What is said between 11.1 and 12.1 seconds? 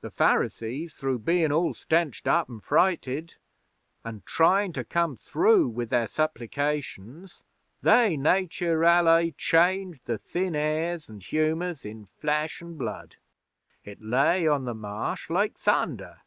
an' humours in